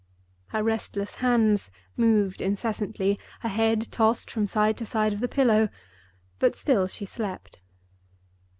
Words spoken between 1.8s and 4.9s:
moved incessantly, her head tossed from side to